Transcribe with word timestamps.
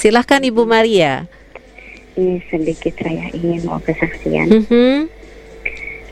Silahkan 0.00 0.40
Ibu 0.40 0.64
Maria. 0.64 1.28
Ini 2.16 2.40
sedikit 2.48 2.96
saya 2.96 3.28
ingin 3.36 3.68
mau 3.68 3.76
kesaksian. 3.84 4.48
Mhm. 4.48 5.12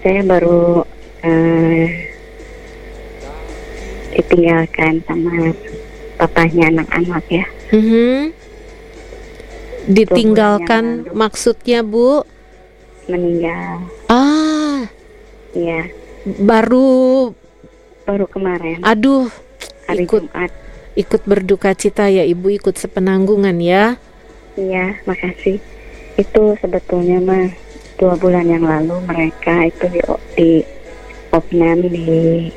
Saya 0.04 0.20
baru 0.28 0.84
eh, 1.24 2.12
ditinggalkan 4.12 5.00
sama 5.08 5.56
papahnya 6.20 6.68
anak-anak 6.68 7.24
ya. 7.32 7.44
Ditinggalkan 9.88 10.84
bulan 10.84 11.08
yang 11.08 11.08
lalu. 11.08 11.16
maksudnya 11.16 11.78
Bu? 11.80 12.28
Meninggal. 13.08 13.88
Ah, 14.12 14.84
Ya, 15.56 15.88
baru 16.44 17.32
baru 18.04 18.28
kemarin 18.28 18.84
aduh 18.84 19.32
hari 19.88 20.04
ikut 20.04 20.28
Jumat. 20.28 20.52
Ikut 20.98 21.22
berduka 21.22 21.70
cita 21.72 22.10
ya 22.10 22.26
Ibu 22.26 22.58
ikut 22.58 22.74
sepenanggungan 22.74 23.54
ya. 23.62 23.94
Iya, 24.58 24.98
makasih. 25.06 25.62
Itu 26.18 26.58
sebetulnya 26.58 27.22
mah 27.22 27.54
dua 27.94 28.18
bulan 28.18 28.50
yang 28.50 28.66
lalu 28.66 28.98
mereka 29.06 29.62
itu 29.64 29.86
di 29.86 30.00
di 30.34 30.50
opnam 31.30 31.86
di 31.86 32.50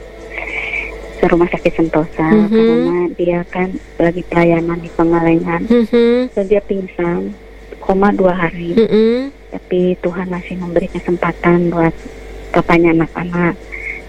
rumah 1.21 1.45
sakit 1.45 1.73
Sentosa 1.77 2.25
Mhm. 2.25 2.49
karena 2.49 2.97
dia 3.13 3.39
kan 3.45 3.69
lagi 4.02 4.25
pelayanan 4.25 4.81
di 4.81 4.89
Pengalengan. 4.89 5.61
Mhm. 5.69 6.33
Terus 6.33 6.47
dia 6.49 6.61
pingsan, 6.66 7.38
koma 7.77 8.09
dua 8.09 8.33
hari. 8.33 8.73
Mhm. 8.73 9.30
Tapi 9.53 10.02
Tuhan 10.02 10.33
masih 10.33 10.58
memberi 10.58 10.89
kesempatan 10.89 11.69
buat 11.69 11.94
papanya 12.49 12.97
anak-anak 12.97 13.53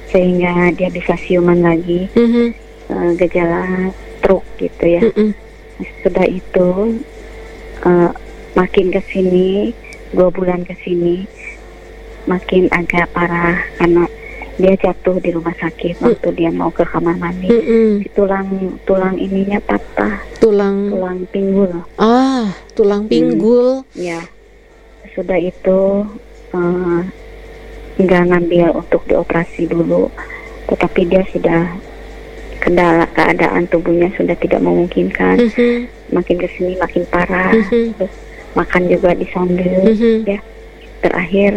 sehingga 0.08 0.72
dia 0.72 0.88
bisa 0.88 1.12
siuman 1.20 1.60
lagi 1.60 2.08
Mhm. 2.16 2.46
eh, 2.88 3.10
gejala 3.18 3.92
stroke 4.22 4.46
gitu 4.56 4.84
ya. 4.86 5.02
Mhm. 5.02 5.34
Sudah 6.00 6.22
itu 6.24 6.68
eh, 7.82 8.10
makin 8.54 8.86
ke 8.88 9.02
sini 9.10 9.74
dua 10.14 10.30
bulan 10.30 10.62
ke 10.62 10.78
sini 10.78 11.26
makin 12.24 12.70
agak 12.70 13.10
parah 13.10 13.58
karena 13.76 14.06
dia 14.54 14.78
jatuh 14.78 15.18
di 15.18 15.32
rumah 15.32 15.56
sakit 15.58 15.98
waktu 15.98 16.28
dia 16.38 16.54
mau 16.54 16.70
ke 16.70 16.86
kamar 16.86 17.18
mandi. 17.18 17.50
Mhm. 17.50 18.06
Tulang 18.14 18.46
tulang 18.86 19.18
ininya 19.18 19.58
patah, 19.58 20.22
Tulang 20.38 20.92
tulang 20.92 21.18
pinggul. 21.34 21.72
ah, 21.98 22.52
tulang 22.78 23.10
pinggul. 23.10 23.82
Ya, 23.96 24.22
sudah 25.16 25.40
itu 25.40 26.06
nggak 27.98 28.22
ngambil 28.28 28.76
untuk 28.76 29.02
dioperasi 29.08 29.66
dulu, 29.66 30.12
tetapi 30.68 31.08
dia 31.08 31.24
sudah 31.32 31.72
kendala 32.62 33.10
keadaan 33.10 33.66
tubuhnya 33.66 34.06
sudah 34.14 34.38
tidak 34.38 34.62
memungkinkan. 34.62 35.50
Mhm. 35.50 35.90
Makin 36.14 36.36
ke 36.38 36.48
sini 36.54 36.78
makin 36.78 37.02
parah. 37.10 37.50
Mhm. 37.50 37.98
Terus 37.98 38.14
makan 38.54 38.82
juga 38.86 39.10
disambil. 39.18 39.82
Mhm. 39.90 40.30
Terakhir 41.02 41.52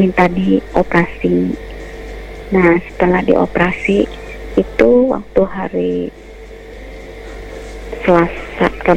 minta 0.00 0.24
dioperasi. 0.32 1.52
Nah, 2.50 2.80
setelah 2.88 3.20
dioperasi 3.20 4.08
itu 4.56 4.90
waktu 5.12 5.42
hari 5.44 5.94
Selasa 8.00 8.66
ke 8.80 8.92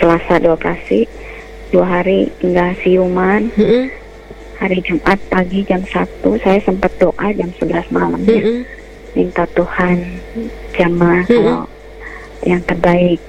Selasa 0.00 0.40
dioperasi 0.40 1.04
dua 1.70 2.00
hari 2.00 2.32
nggak 2.40 2.80
siuman 2.80 3.52
Mhm. 3.52 3.92
hari 4.56 4.80
Jumat 4.80 5.20
pagi 5.28 5.60
jam 5.68 5.84
1 5.84 6.40
saya 6.40 6.56
sempat 6.64 6.88
doa 6.96 7.26
jam 7.36 7.50
11 7.60 7.84
malam 7.92 8.22
ya. 8.24 8.64
Minta 9.16 9.48
Tuhan 9.48 9.96
jamah 10.72 11.24
Mm-mm. 11.24 11.32
kalau 11.34 11.58
yang 12.44 12.60
terbaik 12.62 13.20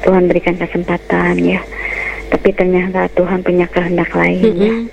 Tuhan 0.00 0.24
berikan 0.24 0.56
kesempatan 0.56 1.36
ya 1.38 1.60
tapi 2.26 2.50
ternyata 2.50 3.06
Tuhan 3.10 3.40
punya 3.40 3.68
kehendak 3.68 4.08
lain 4.10 4.40
ya 4.54 4.72
Mhm. 4.74 4.84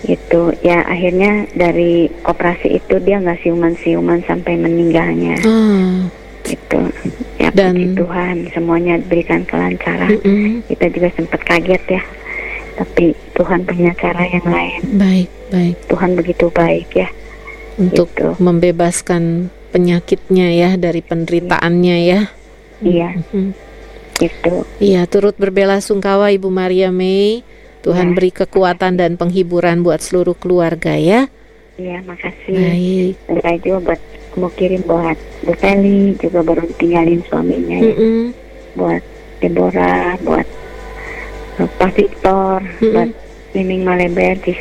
itu 0.00 0.40
ya 0.62 0.78
akhirnya 0.84 1.32
dari 1.52 2.06
operasi 2.22 2.76
itu 2.76 2.96
dia 2.98 3.18
nggak 3.18 3.42
siuman-siuman 3.42 4.24
sampai 4.24 4.54
meninggalnya 4.54 5.36
Ah. 5.42 6.08
itu 6.44 6.80
ya 7.36 7.50
Dan- 7.50 7.74
puji 7.74 7.86
Tuhan 7.94 8.34
semuanya 8.50 8.94
diberikan 8.98 9.44
kelancaran 9.44 10.16
Mhm. 10.18 10.64
kita 10.66 10.86
juga 10.88 11.08
sempat 11.12 11.40
kaget 11.42 11.82
ya 11.90 12.02
tapi 12.74 13.10
Tuhan 13.34 13.60
punya 13.64 13.92
cara 13.92 14.22
yang 14.24 14.46
lain 14.46 14.80
Baik, 14.94 15.28
baik. 15.50 15.74
Tuhan 15.86 16.10
begitu 16.14 16.46
baik 16.48 16.88
ya 16.94 17.08
Untuk 17.78 18.10
Gitu. 18.10 18.34
membebaskan 18.38 19.48
penyakitnya 19.70 20.50
ya 20.50 20.70
dari 20.74 20.98
penderitaannya 20.98 21.96
ya. 22.04 22.20
iya 22.78 23.10
Mhm. 23.14 23.54
itu 24.18 24.54
Iya, 24.78 25.06
turut 25.06 25.34
berbela 25.34 25.78
sungkawa 25.78 26.30
Ibu 26.30 26.46
Maria 26.48 26.90
Mei. 26.90 27.46
Tuhan 27.78 28.10
Ya. 28.10 28.14
beri 28.14 28.30
kekuatan 28.32 28.94
dan 28.94 29.14
penghiburan 29.14 29.80
buat 29.80 29.98
seluruh 29.98 30.34
keluarga 30.34 30.94
ya. 30.94 31.30
iya 31.74 32.02
makasih 32.02 32.50
Baik. 32.50 33.14
saya 33.38 33.56
juga 33.56 33.78
buat 33.84 34.00
mau 34.34 34.50
kirim 34.50 34.82
buat 34.82 35.14
Bu 35.40 35.54
Feli 35.54 36.18
juga 36.18 36.42
baru 36.42 36.66
ditinggalin 36.66 37.22
suaminya 37.24 37.78
ya. 37.78 37.94
Mhm. 37.94 38.22
buat 38.74 39.02
Deborah 39.38 40.18
buat 40.20 40.46
uh, 41.56 41.70
Pak 41.72 41.90
Victor 41.94 42.58
Mm-mm. 42.82 42.90
buat 42.92 43.10
Miming 43.48 43.82
Maleber 43.82 44.34
di 44.38 44.52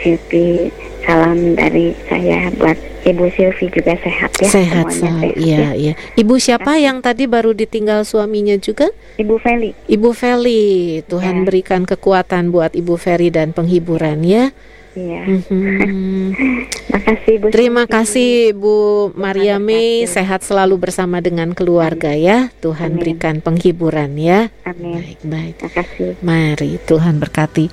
salam 1.07 1.55
dari 1.55 1.95
saya 2.05 2.51
buat 2.53 2.75
Ibu 3.01 3.31
Silvi 3.31 3.71
juga 3.71 3.95
sehat 3.95 4.35
ya 4.35 4.49
Sehat 4.51 4.85
sehat 4.91 5.31
Iya, 5.33 5.71
ya. 5.71 5.71
iya. 5.73 5.93
Ibu 6.13 6.35
siapa 6.37 6.75
yang 6.75 6.99
tadi 6.99 7.23
baru 7.23 7.55
ditinggal 7.55 8.03
suaminya 8.03 8.59
juga? 8.59 8.91
Ibu 9.15 9.39
Feli 9.39 9.71
Ibu 9.87 10.11
Feli. 10.11 10.99
Tuhan 11.01 11.41
Ya. 11.41 11.43
berikan 11.43 11.81
kekuatan 11.81 12.51
buat 12.51 12.75
Ibu 12.75 12.93
Feli 12.95 13.31
dan 13.31 13.49
penghiburan 13.49 14.19
ya. 14.21 14.51
iya 14.91 15.23
Mhm. 15.23 16.33
makasih 16.91 17.33
Bu 17.37 17.47
Terima 17.47 17.85
Silvi. 17.85 17.93
kasih 17.93 18.31
Bu 18.51 18.75
Maria 19.13 19.55
Mei, 19.57 20.03
sehat 20.03 20.41
selalu 20.41 20.75
bersama 20.81 21.21
dengan 21.21 21.53
keluarga 21.53 22.11
ya. 22.11 22.49
Tuhan 22.59 22.91
Amin. 22.91 22.99
berikan 22.99 23.35
penghiburan 23.37 24.17
ya. 24.17 24.49
amin 24.65 24.97
Baik, 24.97 25.19
baik. 25.23 25.55
makasih 25.61 26.09
Mari 26.19 26.81
Tuhan 26.83 27.21
berkati. 27.21 27.69